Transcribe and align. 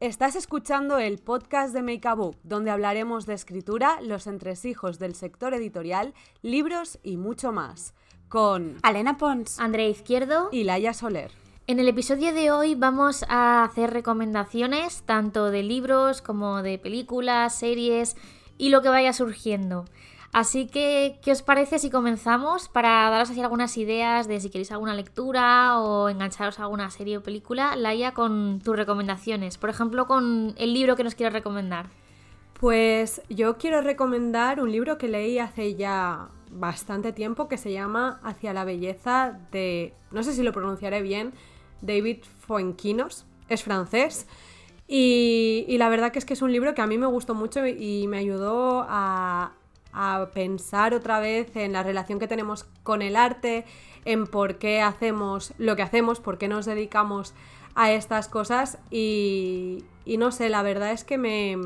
Estás 0.00 0.36
escuchando 0.36 0.98
el 0.98 1.18
podcast 1.18 1.74
de 1.74 1.82
Make 1.82 2.06
a 2.06 2.14
Book, 2.14 2.36
donde 2.44 2.70
hablaremos 2.70 3.26
de 3.26 3.34
escritura, 3.34 4.00
los 4.00 4.28
entresijos 4.28 5.00
del 5.00 5.16
sector 5.16 5.54
editorial, 5.54 6.14
libros 6.40 7.00
y 7.02 7.16
mucho 7.16 7.50
más. 7.50 7.94
Con 8.28 8.76
Alena 8.84 9.16
Pons, 9.16 9.58
Andrea 9.58 9.88
Izquierdo 9.88 10.50
y 10.52 10.62
Laia 10.62 10.94
Soler. 10.94 11.32
En 11.66 11.80
el 11.80 11.88
episodio 11.88 12.32
de 12.32 12.52
hoy 12.52 12.76
vamos 12.76 13.24
a 13.28 13.64
hacer 13.64 13.92
recomendaciones 13.92 15.02
tanto 15.02 15.50
de 15.50 15.64
libros 15.64 16.22
como 16.22 16.62
de 16.62 16.78
películas, 16.78 17.58
series 17.58 18.16
y 18.56 18.68
lo 18.68 18.82
que 18.82 18.90
vaya 18.90 19.12
surgiendo. 19.12 19.84
Así 20.32 20.66
que, 20.66 21.18
¿qué 21.22 21.32
os 21.32 21.42
parece 21.42 21.78
si 21.78 21.90
comenzamos 21.90 22.68
para 22.68 23.08
daros 23.10 23.30
así 23.30 23.40
algunas 23.40 23.76
ideas 23.78 24.28
de 24.28 24.40
si 24.40 24.50
queréis 24.50 24.70
alguna 24.70 24.94
lectura 24.94 25.80
o 25.80 26.08
engancharos 26.08 26.58
a 26.58 26.64
alguna 26.64 26.90
serie 26.90 27.16
o 27.16 27.22
película? 27.22 27.76
Laia, 27.76 28.12
con 28.12 28.60
tus 28.62 28.76
recomendaciones. 28.76 29.56
Por 29.56 29.70
ejemplo, 29.70 30.06
con 30.06 30.54
el 30.58 30.74
libro 30.74 30.96
que 30.96 31.04
nos 31.04 31.14
quieres 31.14 31.32
recomendar. 31.32 31.86
Pues 32.60 33.22
yo 33.30 33.56
quiero 33.56 33.80
recomendar 33.80 34.60
un 34.60 34.70
libro 34.70 34.98
que 34.98 35.08
leí 35.08 35.38
hace 35.38 35.76
ya 35.76 36.28
bastante 36.50 37.12
tiempo 37.12 37.48
que 37.48 37.56
se 37.56 37.72
llama 37.72 38.20
Hacia 38.22 38.52
la 38.52 38.64
belleza 38.64 39.38
de, 39.52 39.94
no 40.10 40.22
sé 40.22 40.32
si 40.32 40.42
lo 40.42 40.52
pronunciaré 40.52 41.00
bien, 41.02 41.32
David 41.80 42.18
Fuenquinos, 42.40 43.26
es 43.48 43.62
francés. 43.62 44.26
Y, 44.88 45.66
y, 45.68 45.78
la 45.78 45.88
verdad 45.90 46.12
que 46.12 46.18
es 46.18 46.24
que 46.24 46.32
es 46.32 46.42
un 46.42 46.50
libro 46.50 46.74
que 46.74 46.80
a 46.80 46.86
mí 46.86 46.96
me 46.96 47.06
gustó 47.06 47.34
mucho 47.34 47.66
y 47.66 48.06
me 48.08 48.18
ayudó 48.18 48.86
a, 48.88 49.52
a 49.92 50.28
pensar 50.32 50.94
otra 50.94 51.20
vez 51.20 51.54
en 51.56 51.72
la 51.72 51.82
relación 51.82 52.18
que 52.18 52.28
tenemos 52.28 52.64
con 52.82 53.02
el 53.02 53.16
arte, 53.16 53.64
en 54.04 54.26
por 54.26 54.56
qué 54.56 54.80
hacemos 54.80 55.52
lo 55.58 55.76
que 55.76 55.82
hacemos, 55.82 56.20
por 56.20 56.38
qué 56.38 56.48
nos 56.48 56.66
dedicamos 56.66 57.34
a 57.74 57.92
estas 57.92 58.28
cosas 58.28 58.78
y, 58.90 59.84
no 60.06 60.32
sé, 60.32 60.48
la 60.48 60.62
verdad 60.62 60.92
es 60.92 61.04
que 61.04 61.18
me, 61.18 61.56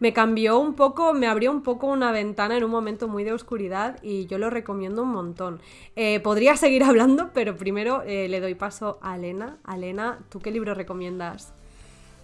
me 0.00 0.12
cambió 0.12 0.58
un 0.58 0.74
poco, 0.74 1.14
me 1.14 1.28
abrió 1.28 1.52
un 1.52 1.62
poco 1.62 1.86
una 1.86 2.10
ventana 2.10 2.56
en 2.56 2.64
un 2.64 2.70
momento 2.70 3.06
muy 3.06 3.22
de 3.22 3.32
oscuridad 3.32 4.02
y 4.02 4.26
yo 4.26 4.38
lo 4.38 4.50
recomiendo 4.50 5.02
un 5.02 5.10
montón. 5.10 5.60
Eh, 5.94 6.18
podría 6.20 6.56
seguir 6.56 6.82
hablando, 6.84 7.30
pero 7.32 7.56
primero 7.56 8.02
eh, 8.02 8.28
le 8.28 8.40
doy 8.40 8.54
paso 8.56 8.98
a 9.02 9.16
Elena. 9.16 9.58
Elena, 9.72 10.18
¿tú 10.30 10.40
qué 10.40 10.50
libro 10.50 10.74
recomiendas? 10.74 11.52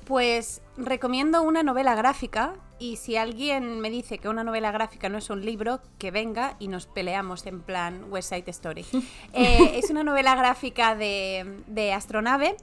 Pues 0.04 0.62
recomiendo 0.76 1.42
una 1.42 1.62
novela 1.62 1.94
gráfica 1.94 2.54
y 2.78 2.96
si 2.96 3.16
alguien 3.16 3.80
me 3.80 3.90
dice 3.90 4.18
que 4.18 4.28
una 4.28 4.44
novela 4.44 4.70
gráfica 4.70 5.08
no 5.08 5.18
es 5.18 5.30
un 5.30 5.44
libro, 5.44 5.80
que 5.98 6.10
venga 6.10 6.56
y 6.58 6.68
nos 6.68 6.86
peleamos 6.86 7.44
en 7.46 7.60
plan 7.60 8.04
West 8.10 8.30
Side 8.30 8.50
Story. 8.50 8.84
Eh, 9.34 9.78
es 9.78 9.90
una 9.90 10.02
novela 10.02 10.34
gráfica 10.34 10.94
de, 10.96 11.92
astronave 11.94 12.56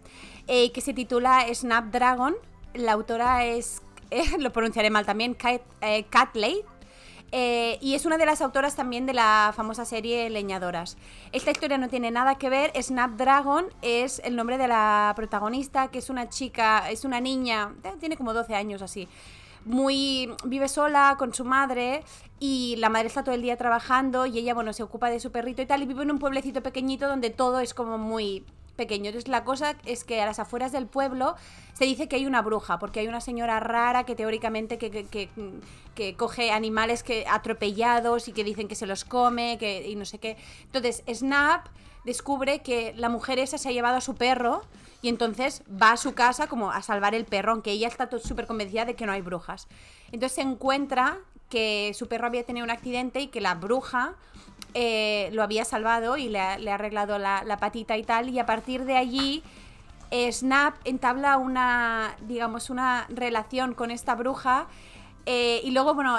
eh, 0.47 0.71
que 0.71 0.81
se 0.81 0.93
titula 0.93 1.45
Snapdragon. 1.53 2.35
La 2.73 2.93
autora 2.93 3.45
es, 3.45 3.81
eh, 4.11 4.23
lo 4.39 4.51
pronunciaré 4.51 4.89
mal 4.89 5.05
también, 5.05 5.33
Kat, 5.33 5.61
Kat 6.09 6.35
eh, 7.31 7.77
y 7.81 7.95
es 7.95 8.05
una 8.05 8.17
de 8.17 8.25
las 8.25 8.41
autoras 8.41 8.75
también 8.75 9.05
de 9.05 9.13
la 9.13 9.53
famosa 9.55 9.85
serie 9.85 10.29
Leñadoras. 10.29 10.97
Esta 11.31 11.51
historia 11.51 11.77
no 11.77 11.89
tiene 11.89 12.11
nada 12.11 12.35
que 12.35 12.49
ver. 12.49 12.71
Snapdragon 12.81 13.65
es 13.81 14.21
el 14.23 14.35
nombre 14.35 14.57
de 14.57 14.67
la 14.67 15.13
protagonista, 15.15 15.89
que 15.89 15.99
es 15.99 16.09
una 16.09 16.29
chica, 16.29 16.89
es 16.89 17.05
una 17.05 17.19
niña, 17.19 17.73
eh, 17.83 17.93
tiene 17.99 18.17
como 18.17 18.33
12 18.33 18.55
años 18.55 18.81
así. 18.81 19.07
Muy 19.65 20.31
vive 20.43 20.67
sola 20.67 21.15
con 21.17 21.33
su 21.33 21.43
madre 21.43 22.03
y 22.39 22.75
la 22.77 22.89
madre 22.89 23.07
está 23.07 23.23
todo 23.23 23.33
el 23.33 23.41
día 23.41 23.57
trabajando 23.57 24.27
y 24.27 24.37
ella 24.37 24.53
bueno 24.53 24.73
se 24.73 24.83
ocupa 24.83 25.09
de 25.09 25.19
su 25.19 25.31
perrito 25.31 25.63
y 25.63 25.65
tal 25.65 25.81
y 25.81 25.87
vive 25.87 26.03
en 26.03 26.11
un 26.11 26.19
pueblecito 26.19 26.61
pequeñito 26.61 27.07
donde 27.07 27.31
todo 27.31 27.59
es 27.59 27.73
como 27.73 27.97
muy 27.97 28.45
pequeño. 28.75 29.07
Entonces 29.07 29.29
la 29.29 29.43
cosa 29.43 29.75
es 29.85 30.03
que 30.03 30.21
a 30.21 30.25
las 30.25 30.39
afueras 30.39 30.71
del 30.71 30.87
pueblo 30.87 31.35
se 31.73 31.85
dice 31.85 32.07
que 32.07 32.17
hay 32.17 32.25
una 32.25 32.41
bruja, 32.41 32.79
porque 32.79 32.99
hay 32.99 33.07
una 33.07 33.21
señora 33.21 33.59
rara 33.59 34.05
que 34.05 34.15
teóricamente 34.15 34.77
que, 34.77 36.15
coge 36.17 36.51
animales 36.51 37.03
que 37.03 37.25
atropellados 37.29 38.27
y 38.27 38.33
que 38.33 38.43
dicen 38.43 38.67
que 38.67 38.75
se 38.75 38.85
los 38.85 39.05
come 39.05 39.57
que, 39.59 39.87
y 39.87 39.95
no 39.95 40.05
sé 40.05 40.19
qué. 40.19 40.37
Entonces 40.65 41.03
Snap 41.11 41.67
descubre 42.03 42.61
que 42.61 42.93
la 42.95 43.09
mujer 43.09 43.39
esa 43.39 43.57
se 43.57 43.69
ha 43.69 43.71
llevado 43.71 43.97
a 43.97 44.01
su 44.01 44.15
perro 44.15 44.61
y 45.01 45.09
entonces 45.09 45.63
va 45.69 45.91
a 45.91 45.97
su 45.97 46.13
casa 46.13 46.47
como 46.47 46.71
a 46.71 46.81
salvar 46.81 47.15
el 47.15 47.25
perro, 47.25 47.51
aunque 47.51 47.71
ella 47.71 47.87
está 47.87 48.09
súper 48.19 48.47
convencida 48.47 48.85
de 48.85 48.95
que 48.95 49.05
no 49.05 49.11
hay 49.11 49.21
brujas. 49.21 49.67
Entonces 50.11 50.35
se 50.35 50.41
encuentra 50.41 51.19
que 51.49 51.91
su 51.93 52.07
perro 52.07 52.27
había 52.27 52.43
tenido 52.43 52.63
un 52.63 52.71
accidente 52.71 53.19
y 53.19 53.27
que 53.27 53.41
la 53.41 53.55
bruja 53.55 54.15
eh, 54.73 55.29
lo 55.31 55.41
había 55.41 55.63
salvado 55.63 56.17
y 56.17 56.27
le 56.27 56.39
ha, 56.39 56.53
arreglado 56.73 57.17
la, 57.17 57.57
patita 57.59 57.97
y 57.97 58.03
tal. 58.03 58.29
Y 58.29 58.39
a 58.39 58.45
partir 58.45 58.85
de 58.85 58.97
allí, 58.97 59.41
eh, 60.11 60.31
Snap 60.31 60.75
entabla 60.83 61.37
una, 61.37 62.15
digamos, 62.27 62.69
una 62.69 63.05
relación 63.09 63.73
con 63.73 63.89
esta 63.89 64.15
bruja. 64.15 64.67
Eh, 65.25 65.61
y 65.63 65.71
luego, 65.71 65.95
bueno, 65.95 66.17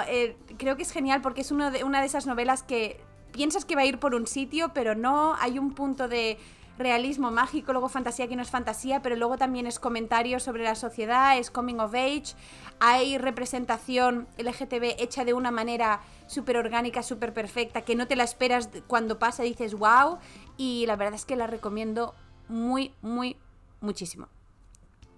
creo 0.57 0.75
que 0.75 0.81
es 0.83 0.91
genial 0.91 1.21
porque 1.21 1.41
es 1.41 1.49
de, 1.49 1.83
una 1.83 1.99
de 2.01 2.05
esas 2.07 2.25
novelas 2.25 2.63
que 2.63 2.99
piensas 3.31 3.63
que 3.63 3.75
va 3.75 3.81
a 3.81 3.85
ir 3.85 3.99
por 3.99 4.15
un 4.15 4.25
sitio, 4.25 4.71
pero 4.73 4.95
no. 4.95 5.35
Hay 5.39 5.59
un 5.59 5.73
punto 5.73 6.07
de 6.07 6.39
realismo 6.77 7.31
mágico, 7.31 7.71
luego 7.71 7.89
fantasía 7.89 8.27
que 8.27 8.35
no 8.35 8.41
es 8.41 8.49
fantasía, 8.49 9.01
pero 9.01 9.15
luego 9.15 9.37
también 9.37 9.67
es 9.67 9.79
comentario 9.79 10.39
sobre 10.39 10.63
la 10.63 10.75
sociedad, 10.75 11.37
es 11.37 11.49
coming 11.51 11.79
of 11.79 11.93
age, 11.93 12.35
hay 12.79 13.17
representación 13.17 14.27
LGTB 14.37 14.95
hecha 14.99 15.25
de 15.25 15.33
una 15.33 15.51
manera 15.51 16.01
súper 16.27 16.57
orgánica, 16.57 17.03
súper 17.03 17.33
perfecta, 17.33 17.81
que 17.81 17.95
no 17.95 18.07
te 18.07 18.15
la 18.15 18.23
esperas 18.23 18.69
cuando 18.87 19.19
pasa, 19.19 19.43
dices 19.43 19.73
wow, 19.73 20.19
y 20.57 20.85
la 20.85 20.95
verdad 20.95 21.15
es 21.15 21.25
que 21.25 21.35
la 21.35 21.47
recomiendo 21.47 22.13
muy, 22.47 22.93
muy, 23.01 23.37
muchísimo. 23.81 24.27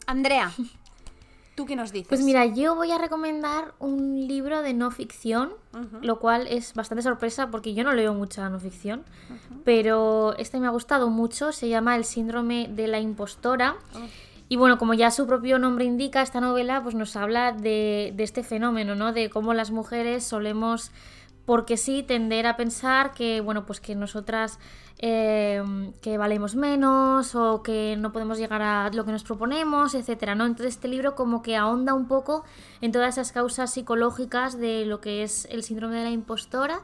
Andrea, 0.08 0.52
¿Tú 1.60 1.66
qué 1.66 1.76
nos 1.76 1.92
dices? 1.92 2.08
Pues 2.08 2.22
mira, 2.24 2.46
yo 2.46 2.74
voy 2.74 2.90
a 2.92 2.98
recomendar 2.98 3.74
un 3.80 4.30
libro 4.30 4.62
de 4.62 4.74
no 4.74 4.92
ficción, 4.92 5.52
lo 6.02 6.18
cual 6.18 6.48
es 6.48 6.74
bastante 6.74 7.02
sorpresa 7.02 7.52
porque 7.52 7.74
yo 7.74 7.84
no 7.84 7.92
leo 7.92 8.14
mucha 8.14 8.48
no 8.50 8.62
ficción, 8.62 9.04
pero 9.66 10.38
este 10.38 10.58
me 10.62 10.68
ha 10.68 10.70
gustado 10.70 11.10
mucho, 11.10 11.52
se 11.52 11.68
llama 11.68 11.98
El 11.98 12.06
síndrome 12.06 12.70
de 12.74 12.88
la 12.88 13.02
impostora. 13.02 13.76
Oh. 13.94 14.00
Y 14.48 14.56
bueno, 14.56 14.78
como 14.78 14.94
ya 14.94 15.12
su 15.12 15.28
propio 15.28 15.60
nombre 15.60 15.84
indica, 15.84 16.22
esta 16.22 16.40
novela 16.40 16.82
pues 16.82 16.96
nos 16.96 17.18
habla 17.18 17.52
de, 17.52 18.14
de 18.16 18.24
este 18.24 18.42
fenómeno, 18.42 18.96
¿no? 18.96 19.12
De 19.12 19.30
cómo 19.30 19.54
las 19.54 19.70
mujeres 19.70 20.24
solemos 20.24 20.92
porque 21.50 21.78
sí 21.78 22.04
tender 22.04 22.46
a 22.46 22.56
pensar 22.58 23.12
que 23.12 23.42
bueno 23.42 23.66
pues 23.66 23.82
que 23.82 23.96
nosotras 23.96 24.60
eh, 25.00 25.60
que 26.00 26.16
valemos 26.20 26.54
menos 26.56 27.34
o 27.34 27.64
que 27.64 27.96
no 27.98 28.12
podemos 28.12 28.38
llegar 28.38 28.62
a 28.62 28.92
lo 28.94 29.04
que 29.04 29.12
nos 29.12 29.24
proponemos 29.24 29.96
etcétera 29.96 30.36
no 30.36 30.46
entonces 30.46 30.76
este 30.76 30.88
libro 30.88 31.16
como 31.16 31.42
que 31.42 31.58
ahonda 31.58 31.96
un 31.96 32.08
poco 32.08 32.44
en 32.82 32.92
todas 32.92 33.16
esas 33.16 33.32
causas 33.32 33.74
psicológicas 33.74 34.60
de 34.60 34.86
lo 34.86 35.02
que 35.02 35.24
es 35.24 35.48
el 35.50 35.64
síndrome 35.64 35.98
de 35.98 36.04
la 36.04 36.12
impostora. 36.12 36.82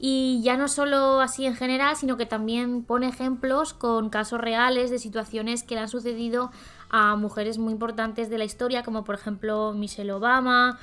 Y 0.00 0.40
ya 0.42 0.56
no 0.56 0.66
solo 0.66 1.20
así 1.20 1.46
en 1.46 1.54
general 1.54 1.94
sino 1.94 2.16
que 2.16 2.26
también 2.26 2.82
pone 2.82 3.06
ejemplos 3.06 3.72
con 3.72 4.10
casos 4.10 4.40
reales 4.40 4.90
de 4.90 4.98
situaciones 4.98 5.62
que 5.62 5.76
le 5.76 5.82
han 5.82 5.88
sucedido 5.88 6.50
a 6.90 7.14
mujeres 7.14 7.58
muy 7.58 7.72
importantes 7.72 8.30
de 8.30 8.38
la 8.38 8.44
historia 8.44 8.82
como 8.82 9.04
por 9.04 9.14
ejemplo 9.14 9.72
Michelle 9.74 10.10
Obama 10.10 10.80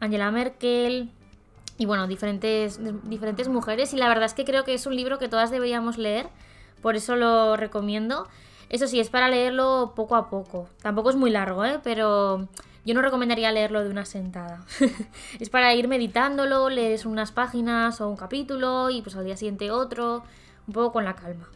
Angela 0.00 0.30
Merkel 0.30 1.14
y 1.78 1.86
bueno, 1.86 2.08
diferentes, 2.08 2.80
diferentes 3.08 3.48
mujeres. 3.48 3.94
Y 3.94 3.96
la 3.96 4.08
verdad 4.08 4.24
es 4.24 4.34
que 4.34 4.44
creo 4.44 4.64
que 4.64 4.74
es 4.74 4.84
un 4.86 4.96
libro 4.96 5.18
que 5.18 5.28
todas 5.28 5.50
deberíamos 5.50 5.96
leer, 5.96 6.28
por 6.82 6.96
eso 6.96 7.14
lo 7.16 7.56
recomiendo. 7.56 8.26
Eso 8.68 8.86
sí, 8.88 9.00
es 9.00 9.08
para 9.08 9.28
leerlo 9.28 9.92
poco 9.94 10.16
a 10.16 10.28
poco. 10.28 10.68
Tampoco 10.82 11.10
es 11.10 11.16
muy 11.16 11.30
largo, 11.30 11.64
¿eh? 11.64 11.80
pero 11.82 12.48
yo 12.84 12.94
no 12.94 13.00
recomendaría 13.00 13.52
leerlo 13.52 13.82
de 13.82 13.90
una 13.90 14.04
sentada. 14.04 14.64
es 15.40 15.48
para 15.48 15.72
ir 15.72 15.86
meditándolo, 15.86 16.68
lees 16.68 17.06
unas 17.06 17.30
páginas 17.30 18.00
o 18.00 18.08
un 18.08 18.16
capítulo 18.16 18.90
y 18.90 19.00
pues 19.00 19.16
al 19.16 19.24
día 19.24 19.36
siguiente 19.36 19.70
otro, 19.70 20.24
un 20.66 20.74
poco 20.74 20.92
con 20.92 21.04
la 21.04 21.14
calma. 21.14 21.48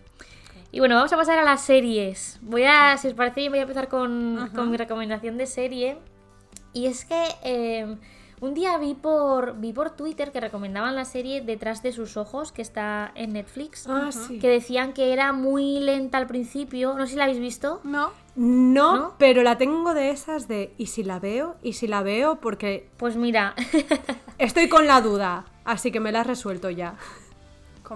Y 0.71 0.79
bueno, 0.79 0.95
vamos 0.95 1.13
a 1.13 1.17
pasar 1.17 1.39
a 1.39 1.45
las 1.45 1.61
series. 1.63 2.39
Voy 2.43 2.63
a, 2.63 2.97
si 2.97 3.09
os 3.09 3.15
parece, 3.15 3.49
voy 3.51 3.59
a 3.59 3.63
empezar 3.63 3.89
con, 3.89 4.51
con 4.55 4.71
mi 4.71 4.77
recomendación 4.79 5.37
de 5.37 5.47
serie. 5.47 5.99
Y 6.73 6.87
es 6.87 7.05
que... 7.05 7.25
Eh, 7.43 7.97
un 8.43 8.55
día 8.55 8.77
vi 8.77 8.95
por, 8.95 9.61
vi 9.61 9.73
por 9.73 9.91
Twitter 9.91 10.33
que 10.33 10.41
recomendaban 10.41 10.97
la 10.97 11.05
serie 11.05 11.43
Detrás 11.43 11.81
de 11.81 11.93
sus 11.93 12.17
ojos, 12.17 12.51
que 12.51 12.61
está 12.61 13.13
en 13.15 13.35
Netflix. 13.35 13.87
Ah, 13.89 14.11
sí. 14.11 14.41
Que 14.41 14.49
decían 14.49 14.95
que 14.95 15.13
era 15.13 15.33
muy 15.33 15.79
lenta 15.79 16.19
al 16.19 16.27
principio. 16.27 16.95
No 16.95 17.07
sé 17.07 17.13
si 17.13 17.19
la 17.19 17.25
habéis 17.25 17.39
visto. 17.39 17.81
No. 17.85 18.11
No, 18.35 19.15
pero 19.17 19.45
la 19.45 19.59
tengo 19.59 19.95
de 19.95 20.11
esas 20.11 20.49
de 20.49 20.75
¿y 20.77 20.87
si 20.87 21.05
la 21.05 21.21
veo? 21.21 21.55
¿Y 21.63 21.75
si 21.75 21.87
la 21.87 22.03
veo? 22.03 22.41
Porque... 22.41 22.91
Pues 22.97 23.15
mira. 23.15 23.55
estoy 24.39 24.69
con 24.69 24.89
la 24.89 25.01
duda, 25.01 25.45
así 25.65 25.93
que 25.93 26.01
me 26.01 26.11
la 26.11 26.23
he 26.23 26.25
resuelto 26.25 26.69
ya. 26.69 26.97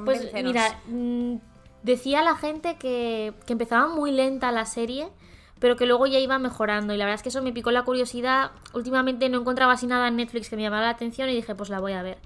Pues 0.04 0.32
mira, 0.32 0.78
mm, 0.86 1.38
decía 1.82 2.22
la 2.22 2.36
gente 2.36 2.76
que, 2.76 3.34
que 3.46 3.52
empezaba 3.54 3.88
muy 3.88 4.12
lenta 4.12 4.52
la 4.52 4.64
serie 4.64 5.08
pero 5.58 5.76
que 5.76 5.86
luego 5.86 6.06
ya 6.06 6.18
iba 6.18 6.38
mejorando. 6.38 6.92
Y 6.94 6.96
la 6.96 7.04
verdad 7.04 7.16
es 7.16 7.22
que 7.22 7.30
eso 7.30 7.42
me 7.42 7.52
picó 7.52 7.70
la 7.70 7.84
curiosidad. 7.84 8.50
Últimamente 8.74 9.28
no 9.28 9.40
encontraba 9.40 9.72
así 9.72 9.86
nada 9.86 10.08
en 10.08 10.16
Netflix 10.16 10.50
que 10.50 10.56
me 10.56 10.62
llamara 10.62 10.86
la 10.86 10.90
atención 10.90 11.28
y 11.28 11.34
dije, 11.34 11.54
pues 11.54 11.70
la 11.70 11.80
voy 11.80 11.92
a 11.92 12.02
ver. 12.02 12.18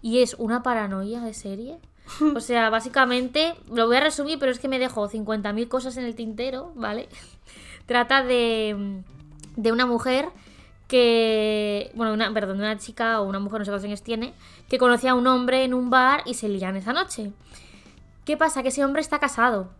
Y 0.00 0.22
es 0.22 0.34
una 0.38 0.62
paranoia 0.62 1.20
de 1.20 1.34
serie. 1.34 1.78
O 2.36 2.40
sea, 2.40 2.68
básicamente, 2.68 3.54
lo 3.70 3.86
voy 3.86 3.96
a 3.96 4.00
resumir, 4.00 4.38
pero 4.38 4.50
es 4.50 4.58
que 4.58 4.68
me 4.68 4.80
dejo 4.80 5.08
50.000 5.08 5.68
cosas 5.68 5.96
en 5.96 6.04
el 6.04 6.14
tintero, 6.14 6.72
¿vale? 6.74 7.08
Trata 7.86 8.22
de, 8.22 9.02
de 9.56 9.72
una 9.72 9.86
mujer 9.86 10.28
que, 10.88 11.90
bueno, 11.94 12.12
una, 12.12 12.34
perdón, 12.34 12.58
de 12.58 12.64
una 12.64 12.76
chica 12.76 13.20
o 13.20 13.24
una 13.24 13.38
mujer, 13.38 13.60
no 13.60 13.64
sé 13.64 13.70
cuántos 13.70 13.86
años 13.86 14.02
tiene, 14.02 14.34
que 14.68 14.78
conocía 14.78 15.12
a 15.12 15.14
un 15.14 15.26
hombre 15.26 15.64
en 15.64 15.72
un 15.72 15.88
bar 15.88 16.22
y 16.26 16.34
se 16.34 16.48
lían 16.48 16.76
esa 16.76 16.92
noche. 16.92 17.32
¿Qué 18.24 18.36
pasa? 18.36 18.62
Que 18.62 18.68
ese 18.68 18.84
hombre 18.84 19.00
está 19.00 19.18
casado. 19.18 19.70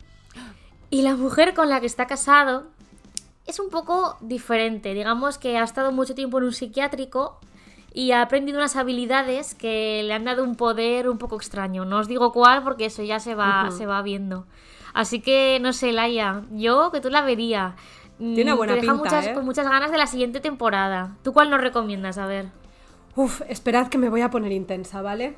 Y 0.89 1.03
la 1.03 1.17
mujer 1.17 1.55
con 1.55 1.69
la 1.69 1.81
que 1.81 1.87
está 1.87 2.07
casado 2.07 2.67
es 3.47 3.59
un 3.61 3.71
poco 3.71 4.17
diferente. 4.21 4.95
Digamos 4.95 5.39
que 5.39 5.59
ha 5.59 5.65
estado 5.65 5.93
mucho 5.93 6.15
tiempo 6.15 6.39
en 6.39 6.45
un 6.45 6.53
psiquiátrico 6.53 7.39
y 7.95 8.13
ha 8.13 8.23
aprendido 8.23 8.59
unas 8.59 8.77
habilidades 8.77 9.55
que 9.55 10.03
le 10.05 10.15
han 10.15 10.25
dado 10.25 10.45
un 10.45 10.57
poder 10.57 11.09
un 11.09 11.19
poco 11.19 11.37
extraño. 11.37 11.85
No 11.85 11.99
os 11.99 12.09
digo 12.09 12.33
cuál 12.33 12.63
porque 12.63 12.87
eso 12.87 13.03
ya 13.03 13.21
se 13.21 13.35
va, 13.35 13.71
se 13.71 13.87
va 13.87 14.01
viendo. 14.03 14.47
Así 14.95 15.21
que 15.21 15.59
no 15.61 15.73
sé, 15.73 15.93
Laia, 15.93 16.43
yo 16.53 16.91
que 16.93 17.01
tú 17.01 17.11
la 17.11 17.23
vería. 17.23 17.77
Tiene 18.35 18.53
Mm, 18.53 18.57
buena 18.57 18.75
te 18.75 18.81
deja 18.81 18.93
pinta, 18.93 19.05
muchas, 19.05 19.27
¿eh? 19.29 19.35
con 19.35 19.45
muchas 19.45 19.69
ganas 19.69 19.91
de 19.91 19.99
la 19.99 20.07
siguiente 20.07 20.41
temporada. 20.41 21.17
¿Tú 21.23 21.33
cuál 21.33 21.51
nos 21.51 21.61
recomiendas? 21.61 22.19
A 22.19 22.27
ver. 22.27 22.47
Uf, 23.17 23.43
esperad 23.49 23.89
que 23.89 23.99
me 23.99 24.09
voy 24.09 24.21
a 24.23 24.31
poner 24.31 24.53
intensa, 24.53 25.03
¿vale? 25.03 25.37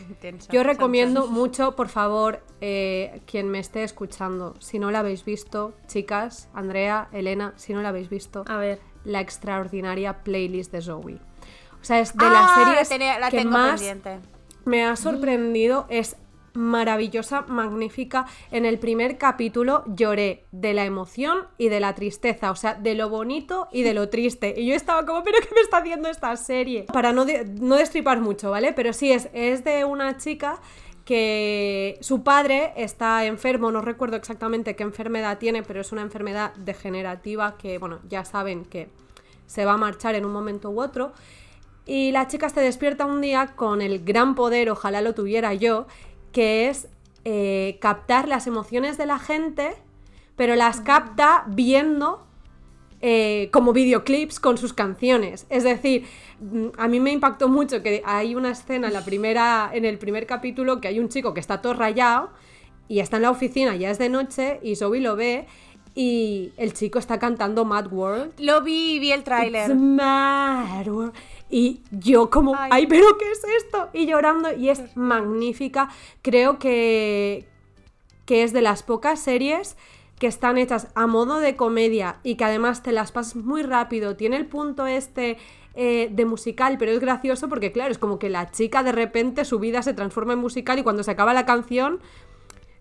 Intensa, 0.08 0.52
Yo 0.52 0.62
recomiendo 0.62 1.26
mucho, 1.26 1.74
por 1.76 1.88
favor, 1.88 2.42
eh, 2.60 3.20
quien 3.26 3.48
me 3.48 3.58
esté 3.58 3.82
escuchando, 3.84 4.54
si 4.60 4.78
no 4.78 4.90
la 4.90 5.00
habéis 5.00 5.24
visto, 5.24 5.74
chicas, 5.86 6.48
Andrea, 6.54 7.08
Elena, 7.12 7.52
si 7.56 7.72
no 7.74 7.82
la 7.82 7.88
habéis 7.90 8.08
visto, 8.08 8.44
A 8.48 8.56
ver. 8.56 8.80
la 9.04 9.20
extraordinaria 9.20 10.22
playlist 10.22 10.72
de 10.72 10.82
Zoe. 10.82 11.18
O 11.80 11.84
sea, 11.84 12.00
es 12.00 12.12
de 12.16 12.24
Ah, 12.26 12.30
las 12.30 12.56
la 12.58 12.64
series 12.64 12.88
tenía- 12.88 13.18
la 13.18 13.30
que 13.30 13.44
más 13.44 13.80
pendiente. 13.80 14.18
me 14.64 14.84
ha 14.84 14.96
sorprendido, 14.96 15.86
es 15.88 16.16
maravillosa, 16.54 17.42
magnífica. 17.42 18.26
En 18.50 18.64
el 18.64 18.78
primer 18.78 19.18
capítulo 19.18 19.84
lloré 19.86 20.44
de 20.52 20.74
la 20.74 20.84
emoción 20.84 21.46
y 21.58 21.68
de 21.68 21.80
la 21.80 21.94
tristeza, 21.94 22.50
o 22.50 22.56
sea, 22.56 22.74
de 22.74 22.94
lo 22.94 23.08
bonito 23.08 23.68
y 23.72 23.82
de 23.82 23.94
lo 23.94 24.08
triste. 24.08 24.54
Y 24.56 24.66
yo 24.66 24.74
estaba 24.74 25.04
como, 25.06 25.22
¿pero 25.22 25.38
qué 25.40 25.54
me 25.54 25.60
está 25.60 25.78
haciendo 25.78 26.08
esta 26.08 26.36
serie? 26.36 26.84
Para 26.92 27.12
no, 27.12 27.24
de- 27.24 27.44
no 27.44 27.76
destripar 27.76 28.20
mucho, 28.20 28.50
¿vale? 28.50 28.72
Pero 28.72 28.92
sí, 28.92 29.12
es, 29.12 29.28
es 29.32 29.64
de 29.64 29.84
una 29.84 30.16
chica 30.16 30.58
que 31.04 31.96
su 32.02 32.22
padre 32.22 32.72
está 32.76 33.24
enfermo, 33.24 33.70
no 33.70 33.80
recuerdo 33.80 34.16
exactamente 34.16 34.76
qué 34.76 34.82
enfermedad 34.82 35.38
tiene, 35.38 35.62
pero 35.62 35.80
es 35.80 35.90
una 35.90 36.02
enfermedad 36.02 36.52
degenerativa 36.56 37.56
que, 37.56 37.78
bueno, 37.78 38.00
ya 38.08 38.26
saben 38.26 38.66
que 38.66 38.90
se 39.46 39.64
va 39.64 39.72
a 39.72 39.76
marchar 39.78 40.14
en 40.16 40.26
un 40.26 40.32
momento 40.32 40.68
u 40.68 40.82
otro. 40.82 41.12
Y 41.86 42.12
la 42.12 42.26
chica 42.28 42.50
se 42.50 42.60
despierta 42.60 43.06
un 43.06 43.22
día 43.22 43.54
con 43.56 43.80
el 43.80 44.04
gran 44.04 44.34
poder, 44.34 44.68
ojalá 44.68 45.00
lo 45.00 45.14
tuviera 45.14 45.54
yo, 45.54 45.86
que 46.32 46.68
es 46.68 46.88
eh, 47.24 47.78
captar 47.80 48.28
las 48.28 48.46
emociones 48.46 48.98
de 48.98 49.06
la 49.06 49.18
gente, 49.18 49.74
pero 50.36 50.56
las 50.56 50.80
capta 50.80 51.44
viendo 51.48 52.26
eh, 53.00 53.48
como 53.52 53.72
videoclips 53.72 54.40
con 54.40 54.58
sus 54.58 54.72
canciones. 54.72 55.46
Es 55.50 55.64
decir, 55.64 56.06
mm, 56.40 56.68
a 56.78 56.88
mí 56.88 57.00
me 57.00 57.12
impactó 57.12 57.48
mucho 57.48 57.82
que 57.82 58.02
hay 58.04 58.34
una 58.34 58.50
escena 58.50 58.88
en, 58.88 58.92
la 58.92 59.04
primera, 59.04 59.70
en 59.72 59.84
el 59.84 59.98
primer 59.98 60.26
capítulo 60.26 60.80
que 60.80 60.88
hay 60.88 60.98
un 60.98 61.08
chico 61.08 61.34
que 61.34 61.40
está 61.40 61.60
todo 61.60 61.74
rayado 61.74 62.30
y 62.88 63.00
está 63.00 63.16
en 63.16 63.22
la 63.22 63.30
oficina, 63.30 63.76
ya 63.76 63.90
es 63.90 63.98
de 63.98 64.08
noche, 64.08 64.58
y 64.62 64.74
Zoe 64.76 65.00
lo 65.00 65.14
ve 65.14 65.46
y 65.94 66.52
el 66.56 66.74
chico 66.74 66.98
está 66.98 67.18
cantando 67.18 67.64
Mad 67.64 67.92
World. 67.92 68.32
Lo 68.38 68.62
vi, 68.62 68.98
vi 68.98 69.12
el 69.12 69.24
tráiler. 69.24 69.74
Mad 69.74 70.86
world. 70.86 71.12
Y 71.50 71.80
yo 71.90 72.30
como, 72.30 72.54
Ay. 72.56 72.70
ay. 72.72 72.86
pero 72.86 73.16
¿qué 73.18 73.30
es 73.30 73.42
esto? 73.64 73.88
Y 73.92 74.06
llorando, 74.06 74.52
y 74.52 74.68
es 74.68 74.96
magnífica. 74.96 75.88
Creo 76.22 76.58
que, 76.58 77.46
que 78.26 78.42
es 78.42 78.52
de 78.52 78.62
las 78.62 78.82
pocas 78.82 79.20
series 79.20 79.76
que 80.18 80.26
están 80.26 80.58
hechas 80.58 80.88
a 80.94 81.06
modo 81.06 81.38
de 81.38 81.56
comedia 81.56 82.16
y 82.22 82.34
que 82.34 82.44
además 82.44 82.82
te 82.82 82.92
las 82.92 83.12
pasas 83.12 83.36
muy 83.36 83.62
rápido. 83.62 84.16
Tiene 84.16 84.36
el 84.36 84.46
punto 84.46 84.86
este 84.86 85.38
eh, 85.74 86.08
de 86.10 86.24
musical, 86.24 86.76
pero 86.78 86.90
es 86.90 86.98
gracioso 86.98 87.48
porque, 87.48 87.70
claro, 87.72 87.92
es 87.92 87.98
como 87.98 88.18
que 88.18 88.28
la 88.28 88.50
chica 88.50 88.82
de 88.82 88.92
repente 88.92 89.44
su 89.44 89.58
vida 89.58 89.82
se 89.82 89.94
transforma 89.94 90.32
en 90.32 90.40
musical 90.40 90.78
y 90.78 90.82
cuando 90.82 91.04
se 91.04 91.12
acaba 91.12 91.32
la 91.34 91.46
canción 91.46 92.00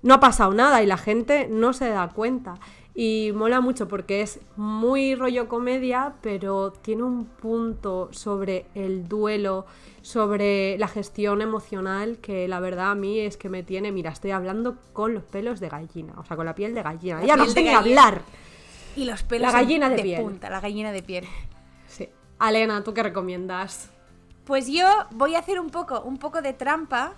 no 0.02 0.16
ha 0.16 0.20
pasado 0.20 0.54
nada 0.54 0.82
y 0.82 0.88
la 0.88 0.98
gente 0.98 1.48
no 1.50 1.74
se 1.74 1.90
da 1.90 2.10
cuenta. 2.10 2.56
Y 3.00 3.32
mola 3.36 3.62
mucho 3.62 3.88
porque 3.88 4.22
es 4.22 4.40
muy 4.56 5.14
rollo 5.14 5.48
comedia, 5.48 6.16
pero 6.24 6.72
tiene 6.72 7.04
un 7.04 7.26
punto 7.26 8.10
sobre 8.12 8.66
el 8.74 9.08
duelo, 9.08 9.68
sobre 10.02 10.80
la 10.80 10.88
gestión 10.88 11.44
emocional 11.44 12.18
que 12.18 12.48
la 12.48 12.60
verdad 12.60 12.90
a 12.90 12.96
mí 12.96 13.20
es 13.20 13.38
que 13.38 13.50
me 13.50 13.62
tiene, 13.62 13.92
mira, 13.92 14.10
estoy 14.10 14.32
hablando 14.32 14.78
con 14.94 15.14
los 15.14 15.22
pelos 15.22 15.60
de 15.60 15.70
gallina, 15.70 16.14
o 16.18 16.26
sea, 16.26 16.36
con 16.36 16.48
la 16.48 16.56
piel 16.56 16.74
de 16.74 16.82
gallina. 16.82 17.20
La 17.20 17.28
ya 17.28 17.36
no 17.36 17.46
sé 17.46 17.62
ni 17.62 17.70
hablar. 17.70 18.24
Y 18.96 19.06
los 19.06 19.22
pelos 19.22 19.54
La 19.54 19.60
gallina 19.60 19.90
de 19.90 19.98
de 19.98 20.02
piel. 20.02 20.24
punta, 20.24 20.50
la 20.50 20.60
gallina 20.60 20.92
de 20.92 21.04
piel. 21.04 21.26
Sí. 21.86 22.10
Alena, 22.40 22.84
¿tú 22.84 22.96
qué 22.96 23.04
recomiendas? 23.04 23.92
Pues 24.44 24.68
yo 24.68 24.88
voy 25.12 25.36
a 25.36 25.40
hacer 25.40 25.60
un 25.60 25.70
poco, 25.70 26.02
un 26.02 26.18
poco 26.18 26.42
de 26.42 26.54
trampa 26.54 27.14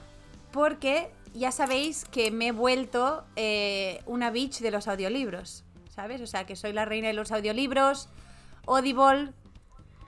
porque 0.51 1.09
ya 1.33 1.51
sabéis 1.51 2.03
que 2.03 2.31
me 2.31 2.47
he 2.47 2.51
vuelto 2.51 3.23
eh, 3.37 4.01
una 4.05 4.29
bitch 4.29 4.59
de 4.59 4.71
los 4.71 4.89
audiolibros, 4.89 5.63
¿sabes? 5.99 6.21
O 6.21 6.27
sea, 6.27 6.45
que 6.45 6.55
soy 6.55 6.71
la 6.71 6.85
reina 6.85 7.07
de 7.07 7.13
los 7.13 7.29
audiolibros, 7.33 8.07
Audible, 8.65 9.33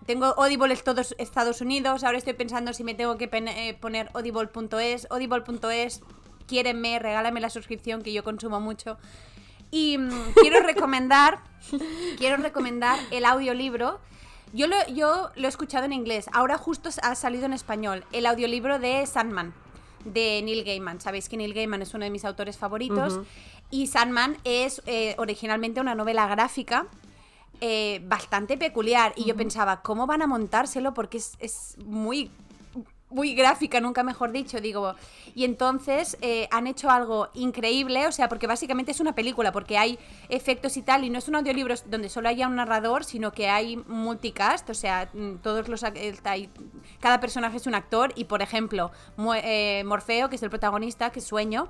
tengo 0.06 0.28
Audible 0.42 0.74
en 0.74 0.80
todos 0.80 1.14
Estados 1.18 1.60
Unidos, 1.60 2.06
ahora 2.06 2.18
estoy 2.18 2.32
pensando 2.32 2.72
si 2.72 2.86
me 2.86 2.94
tengo 2.94 3.18
que 3.18 3.30
eh, 3.30 3.78
poner 3.78 4.10
audible.es, 4.14 5.08
audible.es, 5.10 6.02
quiérenme, 6.48 6.98
regálame 7.00 7.42
la 7.42 7.50
suscripción 7.50 8.04
que 8.04 8.14
yo 8.14 8.24
consumo 8.24 8.62
mucho. 8.62 8.98
Y 9.70 9.98
mm, 9.98 10.12
quiero 10.36 10.62
recomendar, 10.66 11.40
quiero 12.18 12.38
recomendar 12.38 12.98
el 13.12 13.26
audiolibro. 13.26 14.00
Yo 14.54 14.68
lo, 14.68 14.78
yo 14.88 15.32
lo 15.36 15.46
he 15.46 15.50
escuchado 15.50 15.84
en 15.84 15.92
inglés, 15.92 16.28
ahora 16.32 16.58
justo 16.58 16.90
ha 17.04 17.16
salido 17.16 17.48
en 17.48 17.52
español, 17.54 18.06
el 18.14 18.26
audiolibro 18.28 18.80
de 18.80 19.06
Sandman, 19.06 19.54
de 20.06 20.42
Neil 20.42 20.64
Gaiman. 20.64 21.02
Sabéis 21.02 21.28
que 21.28 21.36
Neil 21.36 21.54
Gaiman 21.54 21.82
es 21.82 21.94
uno 21.94 22.06
de 22.06 22.12
mis 22.12 22.24
autores 22.24 22.58
favoritos. 22.58 23.16
Ujú. 23.16 23.26
Y 23.71 23.88
Sandman 23.88 24.38
es 24.44 24.81
eh, 24.85 25.15
originalmente 25.18 25.79
una 25.81 25.95
novela 25.95 26.27
gráfica 26.27 26.88
eh, 27.62 28.01
bastante 28.06 28.57
peculiar. 28.57 29.13
Y 29.15 29.25
yo 29.25 29.35
pensaba, 29.35 29.81
¿cómo 29.81 30.07
van 30.07 30.21
a 30.21 30.27
montárselo? 30.27 30.94
Porque 30.94 31.18
es, 31.18 31.33
es 31.39 31.77
muy 31.85 32.31
muy 33.12 33.35
gráfica, 33.35 33.81
nunca 33.81 34.03
mejor 34.03 34.31
dicho, 34.31 34.62
digo. 34.62 34.95
Y 35.35 35.44
entonces 35.44 36.18
eh, 36.21 36.47
han 36.50 36.65
hecho 36.65 36.89
algo 36.89 37.27
increíble, 37.33 38.07
o 38.07 38.12
sea, 38.13 38.29
porque 38.29 38.47
básicamente 38.47 38.91
es 38.91 39.01
una 39.01 39.13
película, 39.13 39.51
porque 39.51 39.77
hay 39.77 40.00
efectos 40.29 40.77
y 40.77 40.81
tal, 40.81 41.03
y 41.03 41.09
no 41.09 41.19
es 41.19 41.27
un 41.27 41.35
audiolibro 41.35 41.75
donde 41.88 42.07
solo 42.07 42.29
haya 42.29 42.47
un 42.47 42.56
narrador, 42.56 43.03
sino 43.03 43.33
que 43.33 43.50
hay 43.50 43.75
multicast, 43.75 44.69
o 44.69 44.73
sea, 44.73 45.09
mm, 45.13 45.35
todos 45.44 45.68
los 45.68 45.83
hay- 45.83 46.49
cada 47.01 47.19
personaje 47.19 47.57
es 47.57 47.68
un 47.68 47.75
actor, 47.75 48.13
y 48.16 48.23
por 48.25 48.42
ejemplo, 48.42 48.92
eh, 49.44 49.83
Morfeo, 49.85 50.30
que 50.30 50.37
es 50.37 50.44
el 50.44 50.49
protagonista, 50.49 51.09
que 51.11 51.19
es 51.19 51.25
Sueño, 51.25 51.68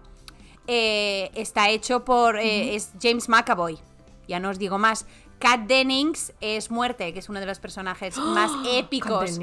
eh, 0.67 1.31
está 1.35 1.69
hecho 1.69 2.05
por 2.05 2.37
eh, 2.37 2.75
es 2.75 2.91
James 3.01 3.29
McAvoy. 3.29 3.79
Ya 4.27 4.39
no 4.39 4.49
os 4.49 4.59
digo 4.59 4.77
más. 4.77 5.05
Kat 5.39 5.61
Dennings 5.61 6.33
es 6.39 6.69
Muerte, 6.69 7.13
que 7.13 7.19
es 7.19 7.27
uno 7.27 7.39
de 7.39 7.47
los 7.47 7.59
personajes 7.59 8.17
más 8.17 8.51
épicos. 8.65 9.39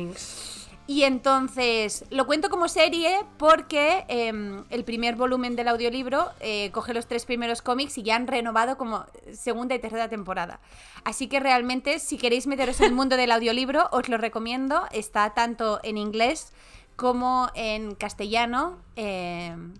Y 0.86 1.02
entonces 1.02 2.06
lo 2.08 2.26
cuento 2.26 2.48
como 2.48 2.66
serie 2.66 3.18
porque 3.36 4.06
em, 4.08 4.64
el 4.70 4.84
primer 4.84 5.16
volumen 5.16 5.54
del 5.54 5.68
audiolibro 5.68 6.30
eh, 6.40 6.70
coge 6.72 6.94
los 6.94 7.06
tres 7.06 7.26
primeros 7.26 7.60
cómics 7.60 7.98
y 7.98 8.04
ya 8.04 8.16
han 8.16 8.26
renovado 8.26 8.78
como 8.78 9.04
segunda 9.34 9.74
y 9.74 9.80
tercera 9.80 10.08
temporada. 10.08 10.60
Así 11.04 11.26
que 11.26 11.40
realmente 11.40 11.98
si 11.98 12.16
queréis 12.16 12.46
meteros 12.46 12.80
en 12.80 12.86
el 12.86 12.94
mundo 12.94 13.18
del 13.18 13.32
audiolibro 13.32 13.88
os 13.92 14.08
lo 14.08 14.16
recomiendo. 14.16 14.84
Está 14.90 15.34
tanto 15.34 15.78
en 15.82 15.98
inglés 15.98 16.54
como 16.96 17.50
en 17.54 17.94
castellano. 17.94 18.78
em, 18.96 19.74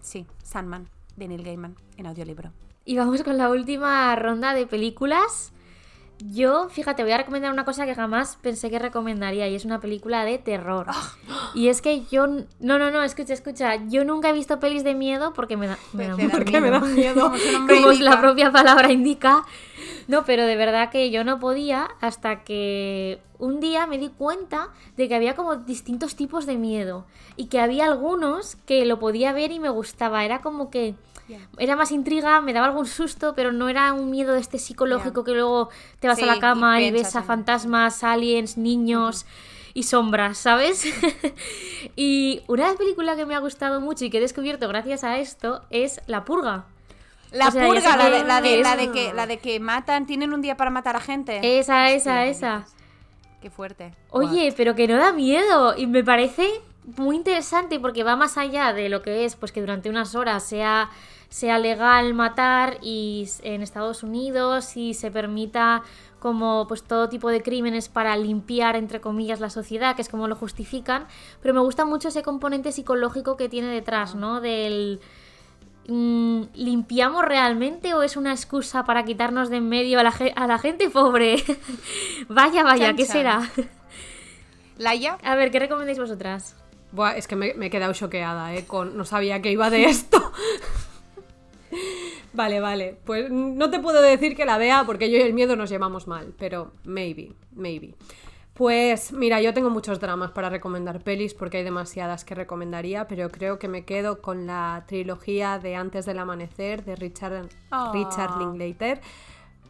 sí, 0.00 0.26
Sandman 0.42 0.88
de 1.16 1.28
Neil 1.28 1.42
Gaiman 1.42 1.76
en 1.96 2.06
audiolibro. 2.06 2.52
Y 2.84 2.96
vamos 2.96 3.22
con 3.22 3.36
la 3.36 3.50
última 3.50 4.14
ronda 4.16 4.54
de 4.54 4.66
películas. 4.66 5.52
Yo, 6.20 6.68
fíjate, 6.68 7.04
voy 7.04 7.12
a 7.12 7.18
recomendar 7.18 7.52
una 7.52 7.64
cosa 7.64 7.86
que 7.86 7.94
jamás 7.94 8.38
pensé 8.42 8.70
que 8.70 8.78
recomendaría 8.80 9.46
y 9.46 9.54
es 9.54 9.64
una 9.64 9.78
película 9.78 10.24
de 10.24 10.38
terror. 10.38 10.86
Y 11.54 11.68
es 11.68 11.80
que 11.80 12.04
yo... 12.06 12.26
No, 12.26 12.78
no, 12.78 12.90
no, 12.90 13.04
escucha, 13.04 13.34
escucha. 13.34 13.76
Yo 13.88 14.04
nunca 14.04 14.30
he 14.30 14.32
visto 14.32 14.58
pelis 14.58 14.82
de 14.82 14.94
miedo 14.94 15.32
porque 15.32 15.56
me 15.56 15.68
da, 15.68 15.78
me 15.92 16.08
da 16.08 16.16
Porque 16.30 16.60
me 16.60 16.70
da 16.70 16.80
miedo. 16.80 17.30
miedo. 17.30 17.32
Como 17.68 17.92
la 17.92 18.20
propia 18.20 18.50
palabra 18.50 18.90
indica. 18.90 19.44
No, 20.08 20.24
pero 20.24 20.46
de 20.46 20.56
verdad 20.56 20.90
que 20.90 21.10
yo 21.10 21.22
no 21.22 21.38
podía 21.38 21.88
hasta 22.00 22.42
que 22.42 23.20
un 23.38 23.60
día 23.60 23.86
me 23.86 23.98
di 23.98 24.08
cuenta 24.08 24.70
de 24.96 25.06
que 25.06 25.14
había 25.14 25.36
como 25.36 25.56
distintos 25.56 26.16
tipos 26.16 26.46
de 26.46 26.56
miedo 26.56 27.04
y 27.36 27.46
que 27.46 27.60
había 27.60 27.84
algunos 27.84 28.56
que 28.66 28.86
lo 28.86 28.98
podía 28.98 29.32
ver 29.34 29.52
y 29.52 29.60
me 29.60 29.68
gustaba. 29.68 30.24
Era 30.24 30.40
como 30.40 30.70
que 30.70 30.94
era 31.58 31.76
más 31.76 31.92
intriga, 31.92 32.40
me 32.40 32.54
daba 32.54 32.68
algún 32.68 32.86
susto, 32.86 33.34
pero 33.36 33.52
no 33.52 33.68
era 33.68 33.92
un 33.92 34.10
miedo 34.10 34.32
de 34.32 34.40
este 34.40 34.58
psicológico 34.58 35.24
que 35.24 35.32
luego 35.32 35.68
te 36.00 36.08
vas 36.08 36.16
Sí, 36.16 36.24
a 36.24 36.26
la 36.26 36.40
cama 36.40 36.80
y 36.80 36.86
y, 36.86 36.90
ves 36.90 37.14
a 37.14 37.22
fantasmas, 37.22 38.02
aliens, 38.02 38.56
niños 38.56 39.26
y 39.74 39.82
sombras, 39.82 40.38
¿sabes? 40.38 40.86
y 41.96 42.40
una 42.48 42.74
película 42.76 43.14
que 43.14 43.26
me 43.26 43.34
ha 43.34 43.40
gustado 43.40 43.82
mucho 43.82 44.06
y 44.06 44.10
que 44.10 44.16
he 44.16 44.20
descubierto 44.22 44.68
gracias 44.68 45.04
a 45.04 45.18
esto 45.18 45.60
es 45.68 46.00
La 46.06 46.24
Purga. 46.24 46.64
La 47.30 47.48
O 47.48 47.50
sea, 47.50 47.62
ya 47.62 47.68
purga, 47.68 47.96
la 47.96 48.10
de, 48.10 48.24
la, 48.24 48.40
de, 48.40 48.62
la, 48.62 48.76
de 48.76 48.90
que, 48.90 49.12
la 49.12 49.26
de 49.26 49.38
que 49.38 49.60
matan, 49.60 50.06
tienen 50.06 50.32
un 50.32 50.40
día 50.40 50.56
para 50.56 50.70
matar 50.70 50.96
a 50.96 51.00
gente. 51.00 51.58
Esa, 51.58 51.90
esa, 51.90 52.26
esa. 52.26 52.66
Qué 53.40 53.50
fuerte. 53.50 53.94
Oye, 54.10 54.52
pero 54.56 54.74
que 54.74 54.88
no 54.88 54.96
da 54.96 55.12
miedo. 55.12 55.76
Y 55.76 55.86
me 55.86 56.02
parece 56.02 56.48
muy 56.96 57.16
interesante 57.16 57.78
porque 57.78 58.02
va 58.02 58.16
más 58.16 58.38
allá 58.38 58.72
de 58.72 58.88
lo 58.88 59.02
que 59.02 59.24
es, 59.24 59.36
pues 59.36 59.52
que 59.52 59.60
durante 59.60 59.90
unas 59.90 60.14
horas 60.14 60.42
sea, 60.42 60.90
sea 61.28 61.58
legal 61.58 62.14
matar 62.14 62.78
y 62.82 63.28
en 63.42 63.62
Estados 63.62 64.02
Unidos 64.02 64.76
y 64.76 64.94
se 64.94 65.10
permita 65.10 65.82
como 66.18 66.66
pues 66.66 66.82
todo 66.82 67.08
tipo 67.08 67.28
de 67.28 67.42
crímenes 67.42 67.88
para 67.88 68.16
limpiar 68.16 68.74
entre 68.74 69.00
comillas 69.00 69.38
la 69.38 69.50
sociedad, 69.50 69.94
que 69.94 70.02
es 70.02 70.08
como 70.08 70.26
lo 70.26 70.34
justifican, 70.34 71.06
pero 71.40 71.54
me 71.54 71.60
gusta 71.60 71.84
mucho 71.84 72.08
ese 72.08 72.22
componente 72.22 72.72
psicológico 72.72 73.36
que 73.36 73.48
tiene 73.48 73.68
detrás, 73.68 74.14
¿no? 74.14 74.40
Del 74.40 75.00
¿limpiamos 75.88 77.24
realmente 77.24 77.94
o 77.94 78.02
es 78.02 78.16
una 78.16 78.32
excusa 78.32 78.84
para 78.84 79.04
quitarnos 79.04 79.48
de 79.48 79.56
en 79.56 79.68
medio 79.68 79.98
a 79.98 80.02
la, 80.02 80.12
ge- 80.12 80.32
a 80.36 80.46
la 80.46 80.58
gente 80.58 80.90
pobre? 80.90 81.36
vaya, 82.28 82.62
vaya, 82.62 82.86
Chan, 82.88 82.96
¿qué 82.96 83.06
chan. 83.06 83.12
será? 83.12 83.50
Laia, 84.76 85.18
A 85.24 85.34
ver, 85.34 85.50
¿qué 85.50 85.58
recomendáis 85.58 85.98
vosotras? 85.98 86.54
Buah, 86.92 87.16
es 87.16 87.26
que 87.26 87.36
me, 87.36 87.54
me 87.54 87.66
he 87.66 87.70
quedado 87.70 87.92
choqueada, 87.94 88.54
¿eh? 88.54 88.64
Con, 88.66 88.96
no 88.96 89.04
sabía 89.04 89.42
que 89.42 89.50
iba 89.50 89.70
de 89.70 89.84
esto. 89.90 90.32
vale, 92.32 92.60
vale. 92.60 92.98
Pues 93.04 93.30
no 93.30 93.70
te 93.70 93.78
puedo 93.80 94.00
decir 94.02 94.36
que 94.36 94.44
la 94.44 94.58
vea 94.58 94.84
porque 94.86 95.10
yo 95.10 95.18
y 95.18 95.22
el 95.22 95.32
miedo 95.32 95.56
nos 95.56 95.70
llevamos 95.70 96.06
mal, 96.06 96.34
pero 96.38 96.72
maybe, 96.84 97.32
maybe. 97.52 97.94
Pues 98.58 99.12
mira, 99.12 99.40
yo 99.40 99.54
tengo 99.54 99.70
muchos 99.70 100.00
dramas 100.00 100.32
para 100.32 100.50
recomendar 100.50 101.00
pelis 101.00 101.32
porque 101.32 101.58
hay 101.58 101.62
demasiadas 101.62 102.24
que 102.24 102.34
recomendaría, 102.34 103.06
pero 103.06 103.30
creo 103.30 103.60
que 103.60 103.68
me 103.68 103.84
quedo 103.84 104.20
con 104.20 104.48
la 104.48 104.82
trilogía 104.88 105.60
de 105.60 105.76
Antes 105.76 106.06
del 106.06 106.18
Amanecer 106.18 106.84
de 106.84 106.96
Richard, 106.96 107.48
Ah. 107.70 107.92
Richard 107.94 108.36
Linklater 108.36 109.00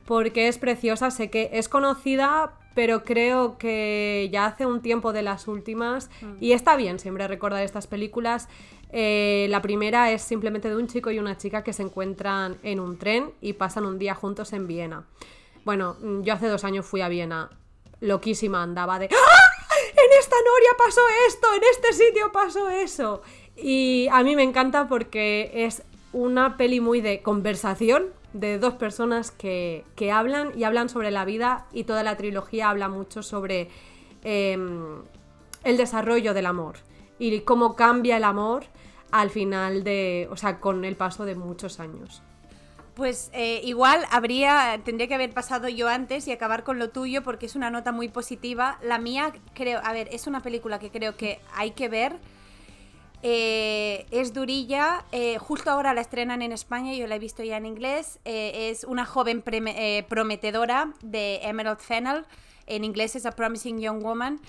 porque 0.06 0.48
es 0.48 0.56
preciosa, 0.56 1.10
sé 1.10 1.28
que 1.28 1.50
es 1.52 1.68
conocida, 1.68 2.54
pero 2.74 3.04
creo 3.04 3.58
que 3.58 4.30
ya 4.32 4.46
hace 4.46 4.64
un 4.64 4.80
tiempo 4.80 5.12
de 5.12 5.20
las 5.20 5.48
últimas 5.48 6.08
y 6.40 6.52
está 6.52 6.74
bien 6.76 6.98
siempre 6.98 7.28
recordar 7.28 7.62
estas 7.62 7.86
películas. 7.86 8.48
Eh, 8.90 9.48
la 9.50 9.60
primera 9.60 10.10
es 10.12 10.22
simplemente 10.22 10.70
de 10.70 10.76
un 10.76 10.86
chico 10.86 11.10
y 11.10 11.18
una 11.18 11.36
chica 11.36 11.62
que 11.62 11.74
se 11.74 11.82
encuentran 11.82 12.56
en 12.62 12.80
un 12.80 12.96
tren 12.96 13.32
y 13.42 13.52
pasan 13.52 13.84
un 13.84 13.98
día 13.98 14.14
juntos 14.14 14.54
en 14.54 14.66
Viena. 14.66 15.04
Bueno, 15.66 15.96
mm, 16.00 16.22
yo 16.22 16.32
hace 16.32 16.48
dos 16.48 16.64
años 16.64 16.86
fui 16.86 17.02
a 17.02 17.08
Viena, 17.08 17.50
loquísima 18.00 18.62
andaba 18.62 18.98
de 18.98 19.06
¡Ah! 19.06 19.48
En 19.92 20.18
esta 20.18 20.36
noria 20.36 20.70
pasó 20.76 21.00
esto, 21.26 21.46
en 21.56 21.62
este 21.70 21.92
sitio 21.92 22.32
pasó 22.32 22.70
eso. 22.70 23.22
Y 23.56 24.08
a 24.12 24.22
mí 24.22 24.36
me 24.36 24.42
encanta 24.42 24.88
porque 24.88 25.50
es 25.52 25.82
una 26.12 26.56
peli 26.56 26.80
muy 26.80 27.00
de 27.00 27.22
conversación, 27.22 28.06
de 28.32 28.58
dos 28.58 28.74
personas 28.74 29.30
que, 29.30 29.84
que 29.96 30.12
hablan 30.12 30.52
y 30.56 30.64
hablan 30.64 30.88
sobre 30.88 31.10
la 31.10 31.24
vida 31.24 31.66
y 31.72 31.84
toda 31.84 32.02
la 32.02 32.16
trilogía 32.16 32.70
habla 32.70 32.88
mucho 32.88 33.22
sobre 33.22 33.70
em, 34.22 35.02
el 35.64 35.76
desarrollo 35.76 36.34
del 36.34 36.46
amor 36.46 36.76
y 37.18 37.40
cómo 37.40 37.74
cambia 37.74 38.16
el 38.16 38.24
amor 38.24 38.64
al 39.10 39.30
final 39.30 39.84
de, 39.84 40.28
o 40.30 40.36
sea, 40.36 40.60
con 40.60 40.84
el 40.84 40.96
paso 40.96 41.24
de 41.24 41.34
muchos 41.34 41.80
años. 41.80 42.22
Pues 42.98 43.30
eh, 43.32 43.60
igual 43.62 44.04
habría, 44.10 44.80
tendría 44.84 45.06
que 45.06 45.14
haber 45.14 45.32
pasado 45.32 45.68
yo 45.68 45.86
antes 45.86 46.26
y 46.26 46.32
acabar 46.32 46.64
con 46.64 46.80
lo 46.80 46.90
tuyo 46.90 47.22
porque 47.22 47.46
es 47.46 47.54
una 47.54 47.70
nota 47.70 47.92
muy 47.92 48.08
positiva. 48.08 48.76
La 48.82 48.98
mía, 48.98 49.32
creo, 49.54 49.80
a 49.84 49.92
ver, 49.92 50.08
es 50.10 50.26
una 50.26 50.42
película 50.42 50.80
que 50.80 50.90
creo 50.90 51.16
que 51.16 51.40
hay 51.54 51.70
que 51.70 51.88
ver. 51.88 52.16
Eh, 53.22 54.04
es 54.10 54.34
durilla, 54.34 55.04
eh, 55.12 55.38
justo 55.38 55.70
ahora 55.70 55.94
la 55.94 56.00
estrenan 56.00 56.42
en 56.42 56.50
España, 56.50 56.92
yo 56.94 57.06
la 57.06 57.14
he 57.14 57.18
visto 57.20 57.44
ya 57.44 57.56
en 57.56 57.66
inglés. 57.66 58.18
es 58.24 58.82
una 58.82 59.06
joven 59.06 59.42
prometedora 59.42 60.92
de 61.00 61.38
Emerald 61.44 61.78
Fennell, 61.78 62.24
en 62.66 62.82
inglés 62.82 63.14
es 63.14 63.26
A 63.26 63.30
Promising 63.30 63.78
Young 63.78 64.02
Woman. 64.02 64.40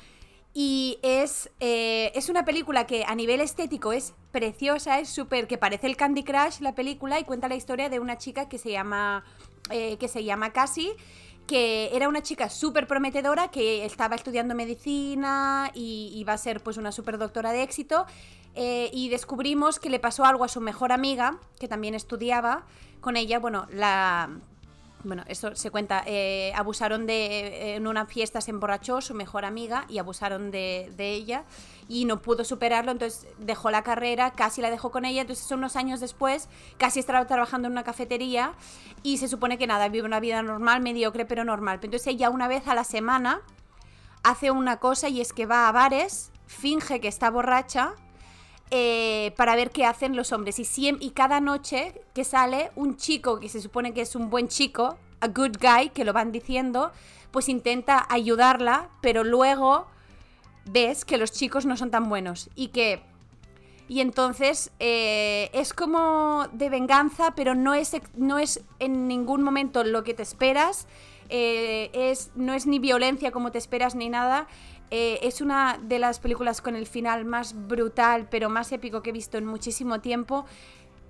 Y 0.55 0.97
es, 1.03 1.51
es 1.59 2.29
una 2.29 2.45
película 2.45 2.87
que 2.87 3.05
a 3.05 3.13
nivel 3.13 3.41
estético 3.41 3.93
es 3.93 4.15
preciosa, 4.31 4.99
es 4.99 5.09
súper, 5.09 5.47
que 5.47 5.57
parece 5.57 5.87
el 5.87 5.95
Candy 5.97 6.23
Crush 6.23 6.59
la 6.59 6.75
película 6.75 7.19
y 7.19 7.23
cuenta 7.23 7.47
la 7.47 7.55
historia 7.55 7.89
de 7.89 7.99
una 7.99 8.17
chica 8.17 8.47
que 8.47 8.57
se 8.57 8.71
llama, 8.71 9.23
eh, 9.69 9.97
que 9.97 10.07
se 10.07 10.23
llama 10.23 10.51
Cassie, 10.51 10.91
que 11.47 11.89
era 11.95 12.07
una 12.07 12.21
chica 12.21 12.49
súper 12.49 12.85
prometedora, 12.85 13.49
que 13.49 13.83
estaba 13.85 14.15
estudiando 14.15 14.53
medicina 14.53 15.71
y 15.73 16.11
iba 16.15 16.33
a 16.33 16.37
ser 16.37 16.61
pues 16.61 16.77
una 16.77 16.91
súper 16.91 17.17
doctora 17.17 17.51
de 17.51 17.63
éxito. 17.63 18.05
eh, 18.55 18.89
y 18.93 19.09
descubrimos 19.09 19.79
que 19.79 19.89
le 19.89 19.99
pasó 19.99 20.25
algo 20.25 20.43
a 20.43 20.47
su 20.47 20.59
mejor 20.59 20.91
amiga, 20.91 21.39
que 21.59 21.67
también 21.67 21.93
estudiaba 21.93 22.65
con 22.99 23.15
ella. 23.15 23.39
Bueno, 23.39 23.67
la, 23.71 24.29
bueno, 25.03 25.23
eso 25.27 25.55
se 25.55 25.71
cuenta. 25.71 26.03
eh, 26.05 26.51
abusaron 26.55 27.05
de. 27.05 27.25
eh, 27.25 27.75
En 27.75 27.87
una 27.87 28.05
fiesta 28.05 28.41
se 28.41 28.51
emborrachó 28.51 29.01
su 29.01 29.13
mejor 29.13 29.45
amiga 29.45 29.85
y 29.87 29.97
abusaron 29.97 30.51
de, 30.51 30.91
de 30.97 31.13
ella 31.13 31.45
y 31.87 32.05
no 32.05 32.21
pudo 32.21 32.43
superarlo, 32.43 32.91
entonces 32.91 33.27
dejó 33.37 33.71
la 33.71 33.81
carrera, 33.81 34.31
casi 34.31 34.61
la 34.61 34.69
dejó 34.69 34.91
con 34.91 35.05
ella. 35.05 35.21
Entonces, 35.21 35.45
son 35.45 35.59
unos 35.59 35.75
años 35.75 35.99
después, 35.99 36.49
casi 36.77 36.99
estaba 36.99 37.25
trabajando 37.25 37.67
en 37.67 37.71
una 37.71 37.83
cafetería 37.83 38.53
y 39.01 39.17
se 39.17 39.27
supone 39.27 39.57
que 39.57 39.67
nada, 39.67 39.89
vive 39.89 40.05
una 40.05 40.19
vida 40.19 40.41
normal, 40.43 40.81
mediocre, 40.81 41.25
pero 41.25 41.43
normal. 41.43 41.79
Entonces, 41.81 42.07
ella 42.07 42.29
una 42.29 42.47
vez 42.47 42.67
a 42.67 42.75
la 42.75 42.83
semana 42.83 43.41
hace 44.23 44.51
una 44.51 44.77
cosa 44.77 45.09
y 45.09 45.21
es 45.21 45.33
que 45.33 45.45
va 45.45 45.67
a 45.67 45.71
bares, 45.71 46.31
finge 46.45 46.99
que 46.99 47.07
está 47.07 47.29
borracha 47.29 47.93
eh, 48.71 49.33
para 49.35 49.55
ver 49.55 49.71
qué 49.71 49.85
hacen 49.85 50.15
los 50.15 50.31
hombres. 50.31 50.59
Y, 50.59 51.09
cada 51.11 51.39
noche 51.39 52.01
que 52.13 52.23
sale 52.23 52.71
un 52.75 52.97
chico 52.97 53.39
que 53.39 53.49
se 53.49 53.61
supone 53.61 53.93
que 53.93 54.01
es 54.01 54.15
un 54.15 54.29
buen 54.29 54.47
chico, 54.47 54.97
a 55.21 55.27
good 55.27 55.57
guy, 55.59 55.89
que 55.89 56.05
lo 56.05 56.13
van 56.13 56.31
diciendo, 56.31 56.91
pues 57.31 57.49
intenta 57.49 58.05
ayudarla, 58.09 58.89
pero 59.01 59.23
luego 59.23 59.87
ves 60.65 61.03
que 61.03 61.17
los 61.17 61.31
chicos 61.31 61.65
no 61.65 61.77
son 61.77 61.89
tan 61.91 62.09
buenos 62.09 62.49
y 62.55 62.67
que... 62.67 63.01
Y 63.87 64.01
entonces 64.01 64.71
eh, 64.77 65.49
es 65.51 65.73
como 65.73 66.47
de 66.53 66.69
venganza, 66.69 67.33
pero 67.35 67.55
no 67.55 67.73
es, 67.73 67.95
no 68.13 68.37
es 68.37 68.63
en 68.77 69.07
ningún 69.07 69.41
momento 69.41 69.83
lo 69.83 70.03
que 70.03 70.13
te 70.13 70.21
esperas. 70.21 70.87
eh, 71.29 71.89
es, 71.93 72.31
no 72.35 72.53
es 72.53 72.67
ni 72.67 72.77
violencia 72.77 73.31
como 73.31 73.51
te 73.51 73.57
esperas 73.57 73.95
ni 73.95 74.09
nada. 74.09 74.47
Eh, 74.91 75.19
es 75.21 75.41
una 75.41 75.79
de 75.81 75.99
las 75.99 76.19
películas 76.19 76.61
con 76.61 76.75
el 76.75 76.87
final 76.87 77.25
más 77.25 77.67
brutal, 77.67 78.27
pero 78.29 78.49
más 78.49 78.71
épico 78.71 79.01
que 79.01 79.11
he 79.11 79.13
visto 79.13 79.37
en 79.37 79.45
muchísimo 79.45 79.99
tiempo. 80.01 80.45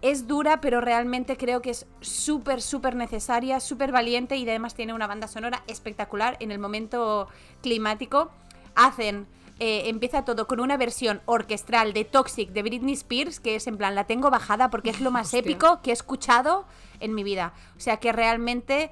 Es 0.02 0.28
dura, 0.28 0.62
pero 0.62 0.82
realmente 0.82 1.38
creo 1.38 1.62
que 1.62 1.72
es 1.72 1.86
súper, 2.02 2.62
súper 2.62 2.96
necesaria, 2.96 3.60
súper 3.60 3.92
valiente 3.92 4.38
y 4.38 4.48
además 4.48 4.74
tiene 4.74 4.94
una 4.94 5.08
banda 5.08 5.28
sonora 5.28 5.64
espectacular 5.68 6.38
en 6.40 6.52
el 6.52 6.60
momento 6.60 7.28
climático. 7.62 8.32
Hacen, 8.76 9.28
eh, 9.60 9.90
empieza 9.90 10.24
todo 10.24 10.48
con 10.48 10.62
una 10.62 10.78
versión 10.78 11.22
orquestral 11.26 11.92
de 11.92 12.06
Toxic 12.06 12.52
de 12.52 12.64
Britney 12.64 12.94
Spears, 12.94 13.42
que 13.42 13.56
es 13.56 13.68
en 13.68 13.78
plan, 13.78 13.94
la 13.94 14.06
tengo 14.06 14.30
bajada 14.30 14.70
porque 14.70 14.90
es 14.90 15.02
lo 15.02 15.12
más 15.12 15.28
Hostia. 15.34 15.40
épico 15.40 15.82
que 15.82 15.90
he 15.90 15.94
escuchado 15.94 16.66
en 17.02 17.14
mi 17.14 17.24
vida. 17.24 17.54
O 17.76 17.80
sea 17.82 17.98
que 17.98 18.14
realmente 18.14 18.92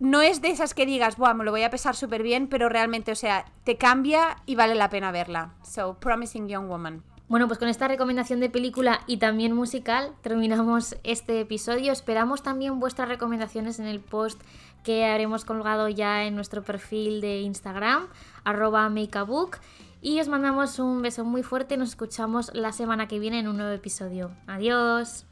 no 0.00 0.22
es 0.22 0.40
de 0.40 0.48
esas 0.48 0.74
que 0.74 0.86
digas, 0.86 1.16
Buah, 1.16 1.34
me 1.34 1.44
lo 1.44 1.50
voy 1.50 1.62
a 1.62 1.70
pesar 1.70 1.94
súper 1.94 2.22
bien, 2.22 2.48
pero 2.48 2.68
realmente, 2.68 3.12
o 3.12 3.14
sea, 3.16 3.44
te 3.64 3.76
cambia 3.76 4.38
y 4.46 4.56
vale 4.56 4.74
la 4.74 4.90
pena 4.90 5.12
verla. 5.12 5.52
So, 5.62 5.94
Promising 6.00 6.48
Young 6.48 6.68
Woman. 6.68 7.02
Bueno, 7.28 7.46
pues 7.46 7.60
con 7.60 7.68
esta 7.68 7.86
recomendación 7.86 8.40
de 8.40 8.50
película 8.50 9.02
y 9.06 9.18
también 9.18 9.52
musical 9.52 10.12
terminamos 10.20 10.96
este 11.04 11.38
episodio. 11.38 11.92
Esperamos 11.92 12.42
también 12.42 12.80
vuestras 12.80 13.08
recomendaciones 13.08 13.78
en 13.78 13.86
el 13.86 14.00
post 14.00 14.40
que 14.82 15.04
haremos 15.04 15.44
colgado 15.44 15.88
ya 15.88 16.24
en 16.24 16.34
nuestro 16.34 16.64
perfil 16.64 17.20
de 17.20 17.42
Instagram, 17.42 18.08
arroba 18.42 18.88
makeabook. 18.88 19.58
Y 20.02 20.18
os 20.18 20.26
mandamos 20.26 20.80
un 20.80 21.02
beso 21.02 21.24
muy 21.24 21.44
fuerte. 21.44 21.76
Nos 21.76 21.90
escuchamos 21.90 22.50
la 22.52 22.72
semana 22.72 23.06
que 23.06 23.20
viene 23.20 23.38
en 23.38 23.46
un 23.46 23.58
nuevo 23.58 23.72
episodio. 23.72 24.32
Adiós. 24.48 25.29